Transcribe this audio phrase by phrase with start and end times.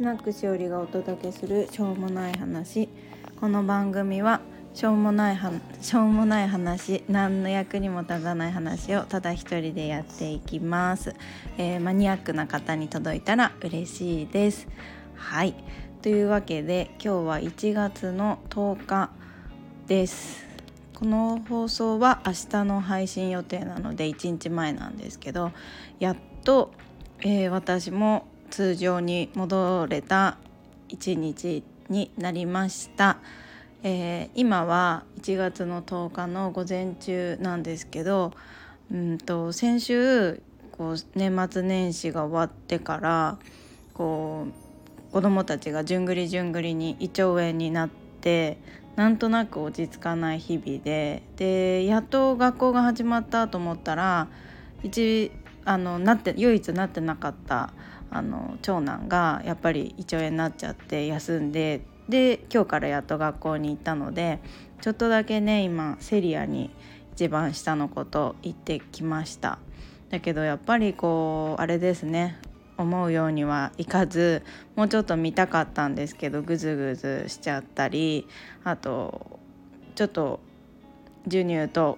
[0.00, 2.88] スナックしおりがお届けするしょうもない話。
[3.38, 4.40] この番組は
[4.72, 5.52] しょうもないは
[5.82, 11.14] しょうもない話何の役にも立たない話をただ一人でやっていきます、
[11.58, 14.68] えー、マニアックな方に届いたら嬉しいです。
[15.16, 15.54] はい。
[16.00, 19.10] というわけで今日は1月の10日
[19.86, 20.46] です。
[20.94, 25.52] この放送は明日の配信予定なので1日前なんですけど
[25.98, 26.72] やっと、
[27.20, 30.36] えー、私も通常に戻れた
[30.88, 33.18] 一日になりました、
[33.82, 38.32] えー、今は1月の10日の午前中なんですけど
[38.92, 40.42] うんと先週
[40.72, 43.38] こう年末年始が終わってから
[43.94, 44.46] こ
[45.08, 48.58] う子どもたちがじゅんぐりじゅんぐりに胃腸炎になって
[48.96, 54.28] なんとなく落ち着かない日々ででやっと学校が始まったと思ったら
[54.82, 55.30] 一
[55.70, 57.72] あのなって唯一なってなかった
[58.10, 64.40] あの長男がやっぱり胃腸炎になっちゃって休んでで今日からやっと学校に行ったので
[64.80, 66.70] ちょっとだけね今セリアに
[67.12, 69.60] 一番下の子と行ってきました。
[70.08, 72.36] だけどやっぱりこうあれですね
[72.76, 74.42] 思うようにはいかず
[74.74, 78.26] もうちょっと見たかったんですけどグズグズしちゃったり
[78.64, 79.38] あと
[79.94, 80.40] ちょっと
[81.26, 81.96] 授乳と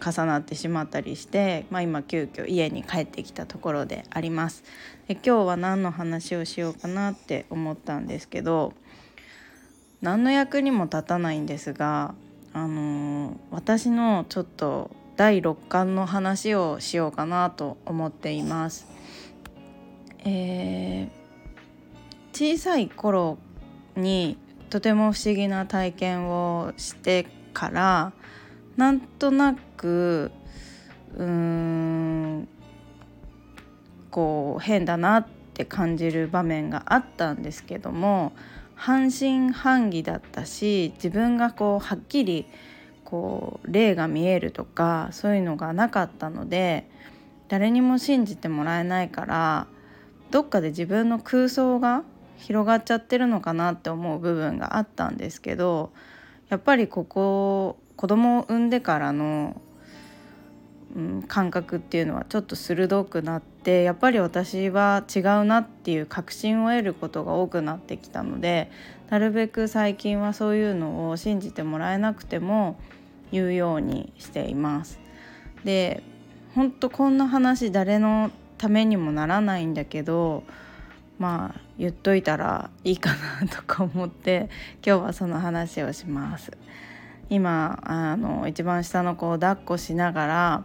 [0.00, 4.64] 重なってしまったりして、まあ、今急遽家に帰ってきたところであります。
[5.08, 8.72] で今日は何の話をしようかなって思ったんですけど
[10.00, 12.14] 何の役にも立たないんですが、
[12.52, 18.86] あのー、私のちょっと第6巻の話をしようかなと思っています。
[20.26, 23.38] えー、小さい頃
[23.96, 24.38] に
[24.70, 28.12] とても不思議な体験をしてから
[28.76, 30.32] なんとなく
[31.16, 32.48] うーん
[34.10, 38.32] こう変だなって感じる場面があったんですけども
[38.74, 42.46] 半信半疑だったし自分がこうはっきり
[43.04, 46.88] こう霊が見えるとかそういうのがなかったので
[47.48, 49.66] 誰にも信じてもらえないから
[50.30, 52.02] どっかで自分の空想が
[52.36, 55.92] 広がっちゃってるのかなって思う部分があったんですけど
[56.48, 59.60] やっぱりここ子供を産んでからの、
[60.96, 68.70] うん、感覚っていうのはちょっと鋭くなってやっぱり私は違うなっていう確信を得ることが多くなってきたので
[69.10, 72.78] なるべく最近はそういうのを信じてもらえなくても
[73.32, 75.00] 言うようにしています。
[75.64, 76.02] で
[76.54, 80.44] 本当こんな話誰のためにもならないんだけど
[81.18, 83.10] まあ言っといたらいいか
[83.40, 84.48] なとか思って
[84.84, 86.52] 今日はその話をします。
[87.30, 90.64] 今あの一番下の子を抱っこしながら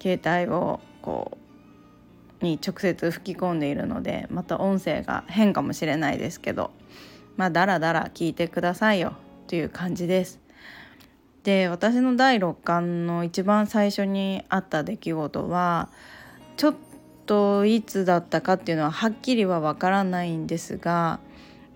[0.00, 1.36] 携帯をこ
[2.40, 6.70] うに直接吹き込んでいるのでまた音声が変かもしれないですけど
[7.36, 9.14] まあだらだら聞いてくださいよ
[9.48, 10.40] という感じです。
[11.44, 15.88] で私の第6巻の一番最初にあった出来事は
[16.56, 16.74] ちょっ
[17.28, 21.20] といつだったかっていうのははっきりはわからないんですが、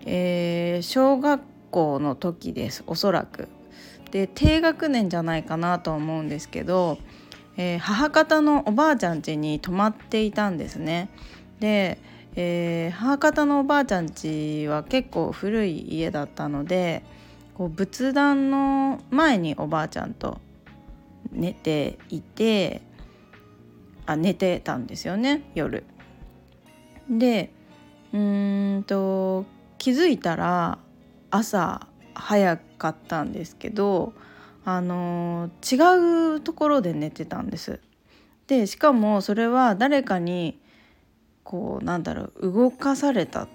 [0.03, 3.47] えー、小学校の時ですおそらく
[4.09, 6.97] で低学年じゃないかなと思うんですけど、
[7.55, 11.09] えー、母方のおばあちゃん家に泊まっていたんですね。
[11.59, 11.99] で、
[12.35, 17.03] えー、母方のおばあちゃん家は結構古い家だったので
[17.53, 20.39] こう仏壇の前におばあちゃんと
[21.31, 22.81] 寝ていて
[24.05, 25.85] あ寝てたんですよね夜。
[27.09, 27.51] で
[28.13, 29.45] うんと
[29.77, 30.77] 気づいたら
[31.31, 34.13] 朝早かったんですけど
[34.65, 37.79] あの違うところで寝てたんです。
[38.47, 40.59] でしかもそれは誰かに
[41.43, 43.47] こうなんだろう動かされた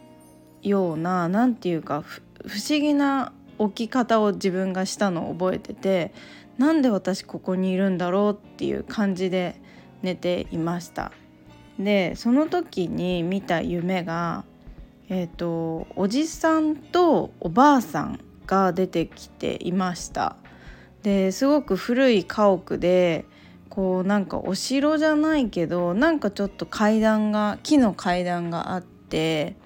[0.62, 6.12] ような何て言うか不思議な起き方を自分がしたのを覚えてて
[6.58, 9.60] なんで私ここにいるんだろうっていう感じで
[10.02, 11.12] 寝ていました。
[11.78, 14.44] でその時に見た夢が
[15.08, 20.36] えーとおじさんとおばあさんが出てきていました
[21.02, 23.24] ですごく古い家屋で
[23.68, 29.56] こうなんかお城じゃないけどなんかちょっと階段が木の階段があって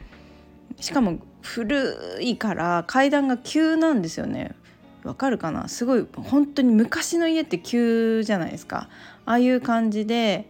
[0.81, 4.55] しかも古いから階段が急なんですよね
[5.05, 5.69] わかるかな？
[5.69, 8.89] すごい本当に昔の家って急じゃないですか。
[9.25, 10.49] ああいう感じで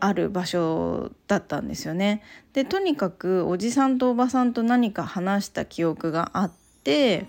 [0.00, 2.22] ある場所だったんですよね。
[2.52, 6.52] でとにかくおじさんとおばさんと何か話した記憶があっ
[6.84, 7.26] て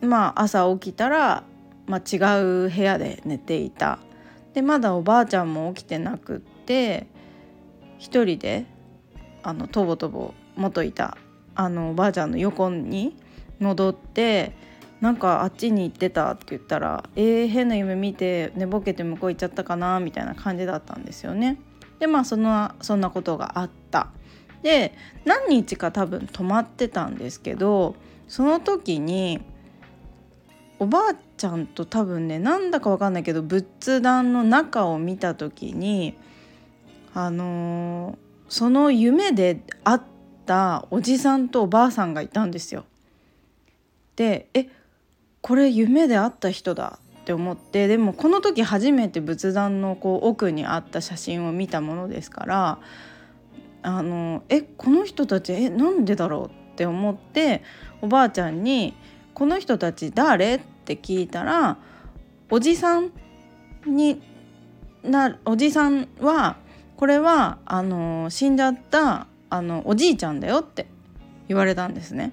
[0.00, 1.44] まあ朝起きたら、
[1.86, 2.16] まあ、違
[2.66, 3.98] う部屋で寝ていた。
[4.54, 7.06] でまだおばあちゃんも起きてなくって
[7.98, 8.66] 一人で
[9.42, 11.16] あのとぼとぼ元いた
[11.54, 13.16] あのおばあちゃんの横に
[13.58, 14.54] 戻って
[15.02, 21.58] なんかあっちに行ってたって言ったら「えー、変な夢見て寝ぼけて向こう行っちゃったかな」みたいな感じだったんですよね。
[21.98, 24.08] でまあそのそんなことがあった。
[24.62, 24.94] で
[25.24, 27.96] 何日か多分泊まってたんですけど
[28.28, 29.40] その時に
[30.78, 36.16] おばあちゃんと多分ねなんだか分かんないけど仏壇の中を見た時に
[37.12, 38.16] あのー、
[38.48, 40.00] その夢で会っ
[40.46, 42.84] たおじさんとおばあさんがいたんですよ。
[44.14, 44.68] でえ
[45.42, 52.78] これ夢で会った人だって思ってでもこの時初めて仏壇のこう奥にあった写真を見たものですから
[53.82, 57.62] あのえこの人たちえなんでだろうって思って
[58.00, 58.94] おばあちゃんに
[59.34, 61.76] 「この人たち誰?」って聞いたら
[62.48, 63.10] おじさん
[63.86, 64.22] に
[65.02, 66.56] なおじさんは
[66.96, 70.86] これはあの死んじゃったあのおじいちゃんだよって
[71.48, 72.32] 言われたんですね。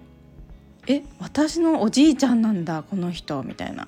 [0.90, 3.88] え私のおじいちゃんなんだこの人みたいな。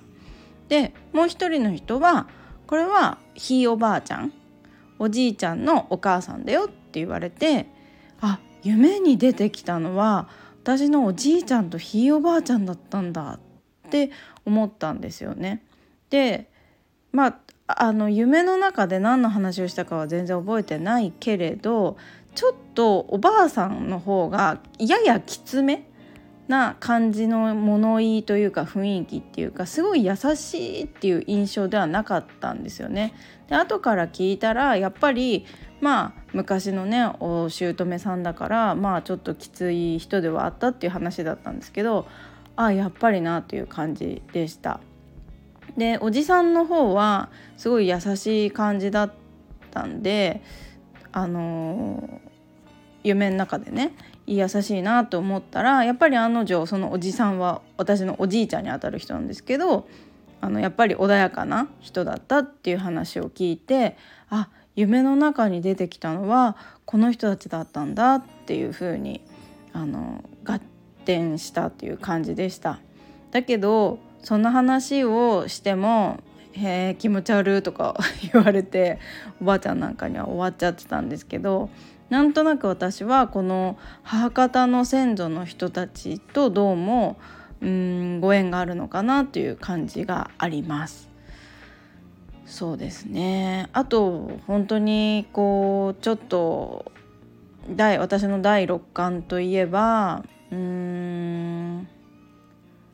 [0.70, 2.28] でもう一人の人は
[2.68, 4.32] これはひいおばあちゃん
[5.00, 7.66] おじいちゃんのお母さんだよって言われて
[8.22, 10.30] あ夢に出てきたのは
[10.64, 13.40] 私のおじいちゃんとひいおばあちゃんだったんだ
[13.88, 14.12] って
[14.46, 15.66] 思ったんですよね。
[16.12, 16.50] で
[17.12, 21.98] まああの夢の中で何の話をしたかは全然覚えてないけれど
[22.36, 25.91] ちょっとおばあさんの方がややきつめ
[26.52, 33.14] な感じの物言いというか雰囲気っていうかすごい優しいっていう印象ではなかったんですよね。
[33.48, 35.46] で後から聞いたらやっぱり
[35.80, 42.06] まあ昔のねお姑さんだからまあちょっときつい人ではあったっていう話だったんですけど
[42.58, 44.82] あやっぱりなという感じでした。
[45.78, 49.14] でおじさんの方はすごい優しい感じだっ
[49.72, 50.42] たんで
[51.14, 52.30] あのー、
[53.04, 53.94] 夢の中でね
[54.38, 59.88] 優しいなと思ったらやっぱり案の定そのおじさんは私のおじいちゃんにあたる人なんですけど
[60.40, 63.98] あのやっぱり穏やかな人だったっていう話を聞いて
[64.30, 66.56] あ夢の中に出てきたのは
[66.86, 69.22] この人たちだったんだっていう風に
[69.74, 69.96] あに
[70.44, 70.60] 合
[71.06, 72.80] 点したっていう感じでした。
[73.32, 76.20] だけどそんな話をしても
[76.54, 77.96] 「へえ気持ち悪い」とか
[78.34, 79.00] 言われて
[79.42, 81.70] おばあちゃんなんかには終わっちゃってたんですけど
[82.12, 87.18] なんとなく私はこの母方の先祖の人たちとどうも
[87.62, 91.10] うんご縁があるのかなという感じがあります。
[92.46, 96.92] そうですねあと本当にこうちょっと
[97.70, 101.88] 第私の第六感といえばうーん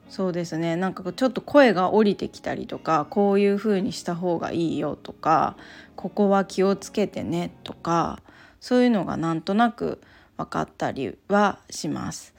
[0.09, 5.57] そうですねなんかちょっと声が降りてきたりとかこういう風にした方がいいよとか
[5.95, 8.21] ここは気をつけてねとか
[8.59, 10.01] そういうのがなんとなく
[10.37, 12.33] 分かったりはします。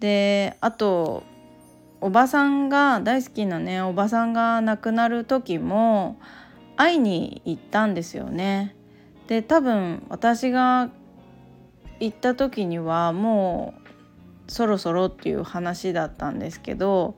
[0.00, 1.22] であと
[2.00, 6.18] おばさんが大好きなねおばさんが亡くなる時も
[6.76, 8.76] 会いに行ったんですよね。
[9.26, 10.90] で多分私が
[12.00, 13.74] 行った時にはも
[14.48, 17.14] うそろそろっていう話だったんですけど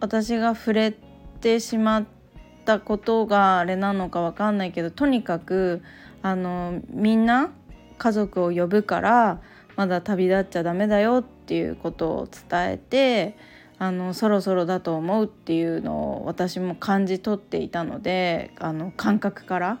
[0.00, 0.94] 私が触れ
[1.40, 2.17] てしまって
[2.68, 5.80] たことがあれなのかわかんないけどとにかく
[6.20, 7.50] あのみんな
[7.96, 9.40] 家族を呼ぶから
[9.76, 13.38] まだ旅立っちゃダメだよっていうことを伝えて
[13.78, 19.78] あのそろそろだと思うっていうのを私も感じ取っていたのであの感覚から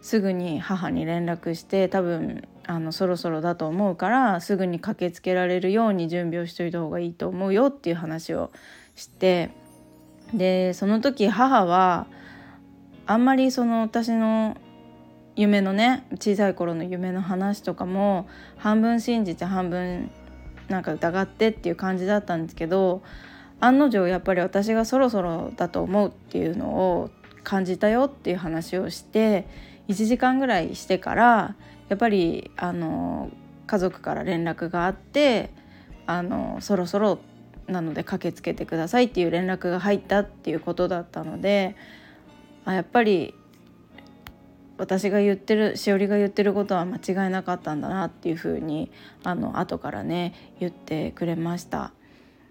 [0.00, 8.52] すぐに母に連絡して多分あのそろそろだと思うからすぐに駆けつけられるように準備をしといた方がいいと思うよっていう話を
[8.94, 9.50] して
[10.34, 12.06] でその時母は
[13.06, 14.56] あんまりその私の
[15.36, 20.10] 夢のね小さい頃の夢の話とかも半分信じて半分
[20.68, 23.02] なんか疑ってっていう感じだったんですけど
[23.60, 27.10] 案の定やっぱり私がそろそろだと思うっていうのを
[27.44, 29.46] 感じたよっていう話をして
[29.88, 31.56] 1時間ぐらいしてから
[31.88, 33.30] やっぱりあの
[33.66, 35.50] 家族から連絡があって
[36.06, 37.18] あのそろそろ
[37.66, 41.76] なので駆けつけてくださいっていう連絡が入ったっていうことだったので
[42.64, 43.34] あやっぱり
[44.78, 48.90] 私が言ってるしおりが言ってることは間違いなかったんだなっていうふうに
[49.22, 51.92] あの後からね言ってくれました。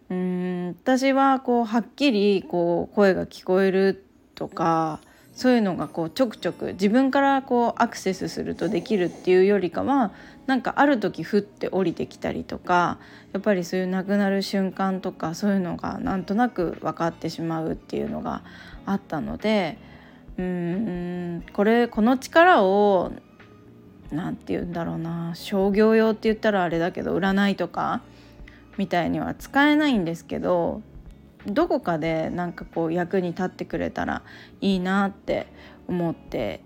[0.10, 5.00] うん私はこうはっきりこう声が聞こえるとか
[5.34, 10.12] そういうのがこうちょくちょく自分からこうアクセスするとできるっていうよりかは
[10.46, 13.00] なんかある時ふって降りてきたりとか
[13.32, 18.44] やっぱりそういう亡くなる瞬間とかそういうのがなんとなく分かってしまうっていうのが
[18.86, 19.78] あったので
[20.38, 23.12] うんこれこの力を
[24.12, 28.02] 何て言うんだろうな商業用って言ったらあれだけど占いとか
[28.78, 30.82] みたいには使えないんですけど
[31.48, 34.22] どこかでなんかこう役に立ってくれたら
[34.60, 35.48] いいなって
[35.88, 36.62] 思って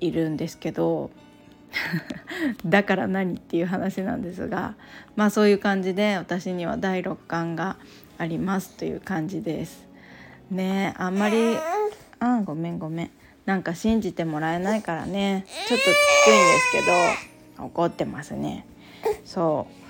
[0.00, 1.10] いるんですけど
[2.64, 4.74] だから何っていう話なんですが
[5.16, 7.76] まあそういう感じで私には第六感が
[8.18, 9.88] ありますという感じです。
[10.50, 11.56] ねあんまり
[12.20, 13.10] あごめんごめん。
[13.44, 15.44] なんか信じてもらえないからね。
[15.68, 15.88] ちょっとき
[16.24, 16.72] ついんです
[17.58, 18.66] けど怒ってますね。
[19.24, 19.84] そう。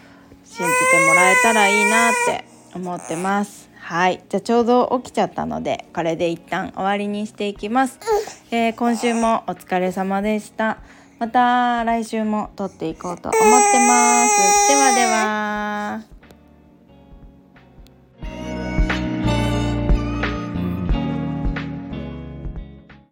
[0.47, 3.71] 信じてもらえたらいいなって思ってます。
[3.78, 4.23] はい。
[4.28, 8.00] じゃあちょうど起きちゃったのでこれで一旦終わりにしていきます、
[8.50, 10.78] えー、今週もお疲れ様でした。
[11.19, 13.40] また来週も撮っていこうと思っ
[13.73, 14.69] てます。
[14.69, 16.13] ではでは